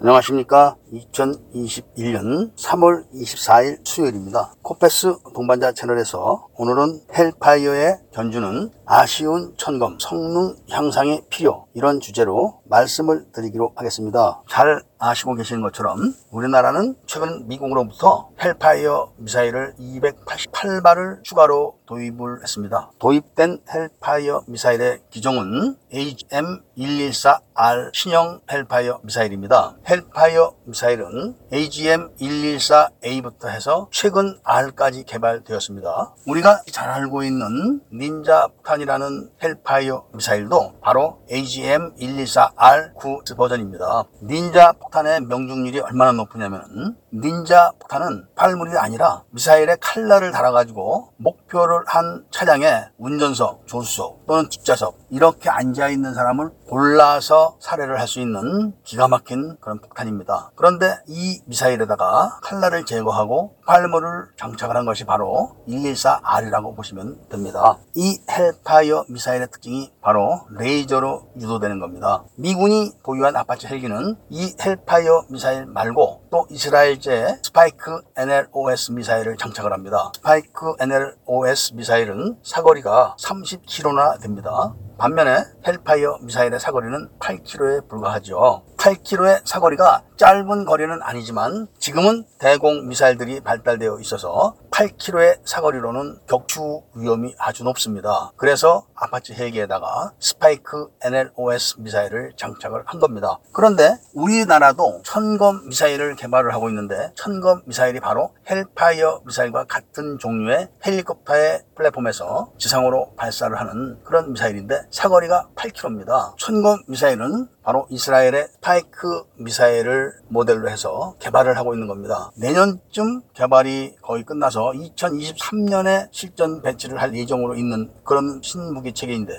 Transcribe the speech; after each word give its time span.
안녕하십니까. 0.00 0.76
2021년 0.92 2.54
3월 2.56 3.04
24일 3.12 3.78
수요일입니다. 3.84 4.54
코페스 4.62 5.14
동반자 5.34 5.72
채널에서 5.72 6.48
오늘은 6.54 7.02
헬파이어의 7.16 7.98
견주는 8.12 8.70
아쉬운 8.84 9.54
천검, 9.56 9.98
성능 10.00 10.56
향상의 10.70 11.22
필요 11.28 11.66
이런 11.74 12.00
주제로 12.00 12.60
말씀을 12.64 13.26
드리기로 13.32 13.72
하겠습니다. 13.76 14.42
잘 14.48 14.82
아시고 14.98 15.34
계시는 15.34 15.62
것처럼 15.62 16.14
우리나라는 16.30 16.96
최근 17.06 17.46
미국으로부터 17.46 18.30
헬파이어 18.42 19.12
미사일을 19.18 19.74
288발을 19.78 21.22
추가로 21.22 21.78
도입을 21.86 22.42
했습니다. 22.42 22.90
도입된 22.98 23.60
헬파이어 23.72 24.44
미사일의 24.48 25.02
기종은 25.10 25.76
AGM-114R 25.92 27.94
신형 27.94 28.40
헬파이어 28.50 29.00
미사일입니다. 29.04 29.76
헬파이어 29.88 30.54
미사일 30.64 30.77
은 30.86 31.34
AGM-114A부터 31.52 33.48
해서 33.48 33.88
최근 33.90 34.38
R까지 34.44 35.04
개발되었습니다. 35.04 36.14
우리가 36.26 36.62
잘 36.70 36.88
알고 36.88 37.24
있는 37.24 37.80
닌자 37.92 38.46
폭탄이라는 38.46 39.30
헬파이어 39.42 40.06
미사일도 40.14 40.74
바로 40.80 41.18
AGM-114R 41.30 42.94
9 42.94 43.22
버전입니다. 43.36 44.04
닌자 44.22 44.72
폭탄의 44.72 45.22
명중률이 45.22 45.80
얼마나 45.80 46.12
높으냐면 46.12 46.96
닌자 47.12 47.72
폭탄은 47.80 48.26
폭발물이 48.36 48.76
아니라 48.76 49.24
미사일에 49.30 49.76
칼날을 49.80 50.30
달아가지고 50.30 51.14
목표로 51.16 51.80
한 51.86 52.24
차량의 52.30 52.90
운전석, 52.98 53.66
조수석 53.66 54.26
또는 54.26 54.48
뒷좌석 54.48 54.98
이렇게 55.10 55.50
앉아있는 55.50 56.14
사람을 56.14 56.50
골라서 56.68 57.56
살해를 57.60 57.98
할 57.98 58.08
수 58.08 58.20
있는 58.20 58.72
기가 58.84 59.06
막힌 59.06 59.58
그런 59.60 59.80
폭탄입니다. 59.80 60.52
그런데 60.54 60.96
이 61.06 61.42
미사일에다가 61.44 62.38
칼날을 62.42 62.86
제거하고 62.86 63.56
폭발물을 63.66 64.28
장착을 64.38 64.74
한 64.74 64.86
것이 64.86 65.04
바로 65.04 65.56
114R이라고 65.68 66.74
보시면 66.74 67.28
됩니다. 67.28 67.76
이 67.94 68.18
헬파이어 68.30 69.04
미사일의 69.10 69.48
특징이 69.50 69.92
바로 70.00 70.40
레이저로 70.50 71.32
유도되는 71.38 71.80
겁니다. 71.80 72.24
미군이 72.36 72.92
보유한 73.02 73.36
아파치 73.36 73.66
헬기는 73.66 74.16
이 74.30 74.54
헬파이어 74.58 75.26
미사일 75.28 75.66
말고 75.66 76.28
또 76.30 76.46
이스라엘제 76.48 77.40
스파이크 77.42 78.00
NLOS 78.16 78.92
미사일을 78.92 79.36
장착을 79.36 79.70
합니다. 79.72 80.12
스파이크 80.14 80.74
NLOS 80.80 81.74
미사일은 81.74 82.38
사거리가 82.42 83.16
30km나 83.18 84.22
됩니다. 84.22 84.74
반면에 84.98 85.44
헬파이어 85.64 86.18
미사일의 86.22 86.58
사거리는 86.58 87.08
8km에 87.20 87.88
불과하죠. 87.88 88.64
8km의 88.78 89.42
사거리가 89.44 90.02
짧은 90.16 90.64
거리는 90.64 90.98
아니지만 91.02 91.68
지금은 91.78 92.24
대공 92.38 92.88
미사일들이 92.88 93.40
발달되어 93.40 93.98
있어서 94.00 94.56
8km의 94.70 95.40
사거리로는 95.44 96.18
격추 96.28 96.82
위험이 96.94 97.34
아주 97.38 97.64
높습니다. 97.64 98.32
그래서 98.36 98.86
아파치 98.94 99.34
헬기에다가 99.34 100.12
스파이크 100.18 100.88
NLOS 101.02 101.76
미사일을 101.80 102.32
장착을 102.36 102.82
한 102.86 103.00
겁니다. 103.00 103.38
그런데 103.52 103.96
우리나라도 104.14 105.02
천검 105.04 105.68
미사일을 105.68 106.16
개발을 106.16 106.52
하고 106.52 106.68
있는데 106.68 107.12
천검 107.14 107.62
미사일이 107.66 108.00
바로 108.00 108.34
헬파이어 108.48 109.22
미사일과 109.24 109.64
같은 109.64 110.18
종류의 110.18 110.68
헬리콥터의 110.84 111.62
플랫폼에서 111.74 112.52
지상으로 112.58 113.14
발사를 113.16 113.58
하는 113.58 113.98
그런 114.04 114.32
미사일인데 114.32 114.82
사거리가 114.90 115.48
8km입니다. 115.56 116.36
천검 116.38 116.82
미사일은 116.88 117.48
바로 117.62 117.86
이스라엘의 117.90 118.48
스파이크 118.68 119.24
미사일을 119.36 120.12
모델로 120.28 120.68
해서 120.68 121.14
개발을 121.20 121.56
하고 121.56 121.72
있는 121.72 121.88
겁니다. 121.88 122.30
내년쯤 122.36 123.22
개발이 123.32 123.96
거의 124.02 124.24
끝나서 124.24 124.72
2023년에 124.72 126.08
실전 126.10 126.60
배치를 126.60 127.00
할 127.00 127.16
예정으로 127.16 127.54
있는 127.54 127.90
그런 128.04 128.42
신무기 128.42 128.92
체계인데 128.92 129.32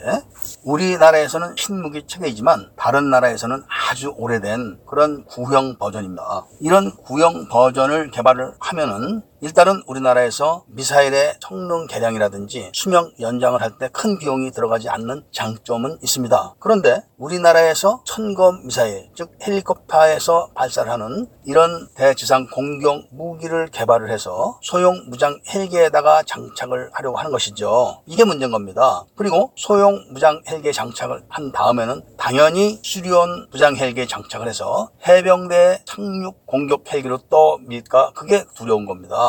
우리나라에서는 0.63 1.55
신무기 1.55 2.07
체계이지만 2.07 2.71
다른 2.75 3.11
나라에서는 3.11 3.61
아주 3.67 4.15
오래된 4.17 4.79
그런 4.87 5.23
구형 5.25 5.77
버전입니다. 5.77 6.47
이런 6.59 6.91
구형 6.95 7.49
버전을 7.49 8.09
개발을 8.09 8.53
하면은 8.59 9.21
일단은 9.41 9.81
우리나라에서 9.87 10.65
미사일의 10.67 11.35
성능 11.41 11.87
개량이라든지 11.87 12.71
수명 12.73 13.11
연장을 13.21 13.61
할 13.61 13.77
때 13.79 13.87
큰 13.89 14.17
비용이 14.19 14.51
들어가지 14.51 14.89
않는 14.89 15.23
장점은 15.31 15.99
있습니다. 16.03 16.55
그런데 16.59 17.01
우리나라에서 17.17 18.01
천검 18.05 18.65
미사일, 18.65 19.09
즉 19.15 19.31
헬리콥터에서 19.41 20.51
발사를 20.53 20.91
하는 20.91 21.27
이런 21.45 21.87
대지상 21.95 22.47
공격 22.53 23.05
무기를 23.11 23.67
개발을 23.67 24.11
해서 24.11 24.59
소형 24.61 25.05
무장 25.07 25.39
헬기에다가 25.47 26.23
장착을 26.23 26.89
하려고 26.93 27.17
하는 27.17 27.31
것이죠. 27.31 28.01
이게 28.05 28.25
문제인 28.25 28.51
겁니다. 28.51 29.05
그리고 29.15 29.51
소형 29.55 30.03
무장 30.11 30.41
헬기에 30.49 30.71
장착을 30.73 31.23
한 31.29 31.51
다음에는 31.51 32.01
당연히 32.17 32.79
수리온 32.83 33.47
무장 33.51 33.75
헬기에 33.77 34.05
장착을 34.07 34.47
해서 34.47 34.89
해병대 35.07 35.83
상륙 35.85 36.45
공격 36.45 36.83
헬기로 36.91 37.19
떠밀까 37.29 38.11
그게 38.13 38.43
두려운 38.55 38.85
겁니다. 38.85 39.28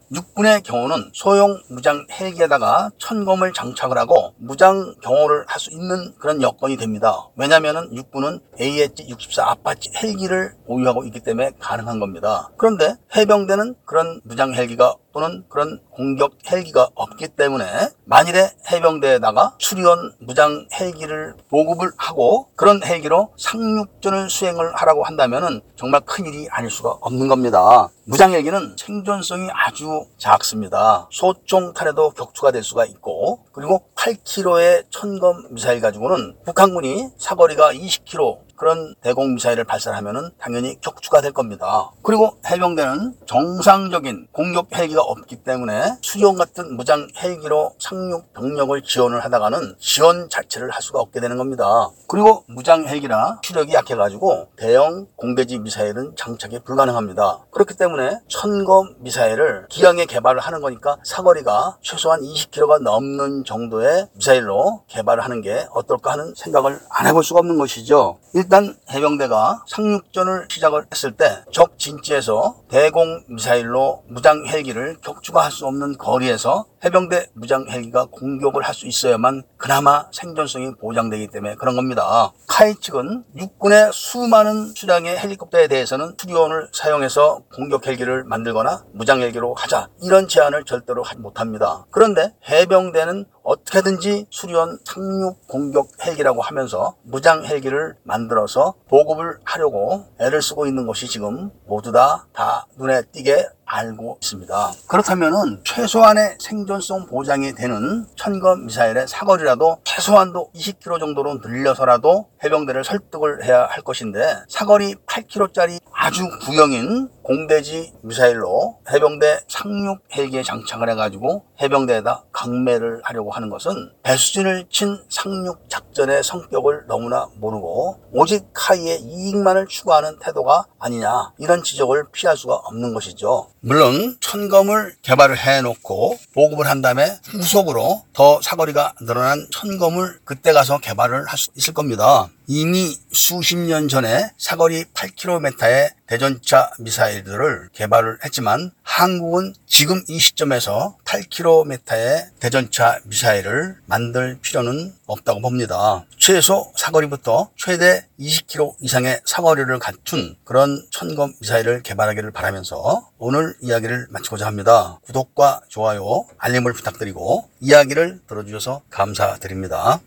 육군의 0.13 0.63
경우는 0.63 1.11
소형 1.13 1.61
무장 1.69 2.05
헬기에다가 2.11 2.89
천검을 2.97 3.53
장착을 3.53 3.97
하고 3.97 4.33
무장 4.37 4.93
엄호를 5.01 5.45
할 5.47 5.61
수 5.61 5.69
있는 5.71 6.13
그런 6.17 6.41
여건이 6.41 6.75
됩니다. 6.77 7.27
왜냐하면 7.35 7.95
육군은 7.95 8.39
AH-64 8.59 9.41
아파치 9.41 9.91
헬기를 10.01 10.55
보유하고 10.65 11.03
있기 11.05 11.19
때문에 11.19 11.51
가능한 11.59 11.99
겁니다. 11.99 12.49
그런데 12.57 12.95
해병대는 13.15 13.75
그런 13.85 14.19
무장 14.23 14.55
헬기가 14.55 14.95
또는 15.13 15.43
그런 15.49 15.81
공격 15.91 16.31
헬기가 16.49 16.89
없기 16.95 17.27
때문에 17.29 17.65
만일에 18.05 18.49
해병대에다가 18.71 19.55
수리원 19.59 20.13
무장 20.19 20.65
헬기를 20.73 21.35
보급을 21.49 21.91
하고 21.97 22.47
그런 22.55 22.81
헬기로 22.83 23.33
상륙전을 23.37 24.29
수행을 24.29 24.73
하라고 24.73 25.03
한다면 25.03 25.61
정말 25.75 26.01
큰일이 26.01 26.47
아닐 26.49 26.71
수가 26.71 26.97
없는 27.01 27.27
겁니다. 27.27 27.89
무장 28.05 28.31
헬기는 28.31 28.75
생존성이 28.77 29.49
아주 29.51 30.00
작습니다. 30.17 31.07
소총 31.11 31.73
탄에도 31.73 32.11
격추가 32.11 32.51
될 32.51 32.63
수가 32.63 32.85
있고 32.85 33.45
그리고 33.51 33.83
8km의 33.95 34.85
천검 34.89 35.53
미사일 35.53 35.81
가지고는 35.81 36.35
북한군이 36.45 37.09
사거리가 37.17 37.73
20km 37.73 38.50
그런 38.61 38.93
대공 39.01 39.33
미사일을 39.33 39.63
발사하면은 39.63 40.29
당연히 40.37 40.79
격추가 40.81 41.19
될 41.19 41.31
겁니다. 41.31 41.89
그리고 42.03 42.37
해병대는 42.45 43.15
정상적인 43.25 44.27
공격 44.31 44.67
헬기가 44.75 45.01
없기 45.01 45.37
때문에 45.37 45.97
수용 46.03 46.35
같은 46.35 46.77
무장 46.77 47.07
헬기로 47.17 47.73
상륙 47.79 48.31
병력을 48.33 48.79
지원을 48.83 49.25
하다가는 49.25 49.77
지원 49.79 50.29
자체를 50.29 50.69
할 50.69 50.79
수가 50.79 50.99
없게 50.99 51.19
되는 51.19 51.37
겁니다. 51.37 51.89
그리고 52.07 52.43
무장 52.47 52.85
헬기나 52.87 53.39
추력이 53.41 53.73
약해가지고 53.73 54.49
대형 54.57 55.07
공대지 55.15 55.57
미사일은 55.57 56.13
장착이 56.15 56.59
불가능합니다. 56.59 57.39
그렇기 57.49 57.75
때문에 57.75 58.19
천검 58.27 58.93
미사일을 58.99 59.65
기왕에 59.69 60.05
개발을 60.05 60.39
하는 60.39 60.61
거니까 60.61 60.97
사거리가 61.03 61.77
최소한 61.81 62.21
20km가 62.21 62.83
넘는 62.83 63.43
정도의 63.43 64.07
미사일로 64.13 64.83
개발을 64.87 65.23
하는 65.23 65.41
게 65.41 65.65
어떨까 65.71 66.11
하는 66.11 66.35
생각을 66.35 66.79
안 66.91 67.07
해볼 67.07 67.23
수가 67.23 67.39
없는 67.39 67.57
것이죠. 67.57 68.19
일단 68.35 68.50
해병대가 68.89 69.63
상륙전을 69.67 70.47
시작을 70.51 70.85
했을 70.91 71.11
때 71.13 71.25
적 71.51 71.77
진지에서 71.79 72.55
대공 72.69 73.23
미사일로 73.27 74.03
무장 74.07 74.45
헬기를 74.47 74.97
격추가 75.01 75.43
할 75.43 75.51
수 75.51 75.65
없는 75.65 75.97
거리에서 75.97 76.65
해병대 76.83 77.27
무장 77.33 77.65
헬기가 77.69 78.05
공격을 78.05 78.63
할 78.63 78.73
수 78.73 78.87
있어야만 78.87 79.43
그나마 79.57 80.05
생존성이 80.11 80.73
보장되기 80.75 81.27
때문에 81.27 81.55
그런 81.55 81.75
겁니다. 81.75 82.31
카이 82.47 82.75
측은 82.75 83.25
육군의 83.37 83.91
수많은 83.93 84.73
수량의 84.75 85.17
헬리콥터에 85.17 85.67
대해서는 85.67 86.15
수리온을 86.17 86.69
사용해서 86.73 87.43
공격 87.53 87.85
헬기를 87.87 88.23
만들거나 88.23 88.85
무장 88.93 89.21
헬기로 89.21 89.53
하자 89.55 89.89
이런 90.01 90.27
제안을 90.27 90.63
절대로 90.65 91.03
하지 91.03 91.19
못합니다. 91.19 91.85
그런데 91.91 92.33
해병대는 92.49 93.25
어떻게든지 93.43 94.27
수리온 94.29 94.79
상륙 94.83 95.47
공격 95.47 95.89
헬기라고 96.05 96.41
하면서 96.41 96.95
무장 97.03 97.45
헬기를 97.45 97.95
만들어서 98.03 98.75
보급을 98.87 99.39
하려고 99.43 100.05
애를 100.19 100.41
쓰고 100.41 100.67
있는 100.67 100.85
것이 100.85 101.07
지금 101.07 101.51
모두 101.65 101.91
다, 101.91 102.27
다 102.33 102.67
눈에 102.77 103.01
띄게 103.11 103.47
알고 103.71 104.17
있습니다. 104.21 104.71
그렇다면은 104.87 105.61
최소한의 105.63 106.37
생존성 106.39 107.05
보장이 107.07 107.55
되는 107.55 108.05
천검 108.17 108.65
미사일의 108.65 109.07
사거리라도 109.07 109.77
최소한도 109.85 110.51
20km 110.53 110.99
정도로 110.99 111.35
늘려서라도 111.35 112.29
해병대를 112.43 112.83
설득을 112.83 113.45
해야 113.45 113.65
할 113.65 113.81
것인데 113.81 114.19
사거리 114.49 114.95
8km짜리 115.05 115.79
아주 115.93 116.27
구형인 116.41 117.09
공대지 117.21 117.93
미사일로 118.01 118.79
해병대 118.91 119.41
상륙 119.47 119.99
헬기에 120.13 120.43
장착을 120.43 120.89
해가지고 120.89 121.45
해병대에다 121.61 122.25
강매를 122.31 123.01
하려고 123.03 123.31
하는 123.31 123.49
것은 123.49 123.93
배수진을 124.03 124.65
친 124.69 124.97
상륙 125.09 125.69
작전의 125.69 126.23
성격을 126.23 126.85
너무나 126.87 127.29
모르고 127.35 127.99
오직 128.11 128.47
카이의 128.53 129.01
이익만을 129.01 129.67
추구하는 129.67 130.17
태도가 130.19 130.65
아니냐 130.79 131.33
이런 131.37 131.61
지적을 131.61 132.05
피할 132.11 132.35
수가 132.35 132.55
없는 132.55 132.93
것이죠. 132.93 133.51
물론 133.63 134.17
천검을 134.21 134.95
개발을 135.03 135.37
해놓고 135.37 136.17
보급을 136.33 136.67
한 136.67 136.81
다음에 136.81 137.15
후속으로 137.27 138.03
더 138.11 138.41
사거리가 138.41 138.93
늘어난 139.01 139.47
천검을 139.51 140.19
그때 140.25 140.51
가서 140.51 140.79
개발을 140.79 141.27
할 141.27 141.37
수 141.37 141.51
있을 141.55 141.73
겁니다. 141.73 142.27
이미 142.53 142.93
수십 143.13 143.55
년 143.55 143.87
전에 143.87 144.29
사거리 144.37 144.83
8km의 144.83 145.93
대전차 146.05 146.69
미사일들을 146.79 147.69
개발을 147.71 148.17
했지만 148.25 148.71
한국은 148.83 149.53
지금 149.65 150.03
이 150.09 150.19
시점에서 150.19 150.97
8km의 151.05 152.31
대전차 152.41 152.99
미사일을 153.05 153.77
만들 153.85 154.37
필요는 154.41 154.93
없다고 155.05 155.39
봅니다. 155.39 156.03
최소 156.17 156.73
사거리부터 156.75 157.51
최대 157.55 158.05
20km 158.19 158.75
이상의 158.81 159.21
사거리를 159.23 159.79
갖춘 159.79 160.35
그런 160.43 160.85
천검 160.91 161.31
미사일을 161.39 161.83
개발하기를 161.83 162.31
바라면서 162.31 163.07
오늘 163.17 163.55
이야기를 163.61 164.07
마치고자 164.09 164.45
합니다. 164.45 164.99
구독과 165.03 165.61
좋아요, 165.69 166.25
알림을 166.37 166.73
부탁드리고 166.73 167.47
이야기를 167.61 168.19
들어주셔서 168.27 168.81
감사드립니다. 168.89 170.01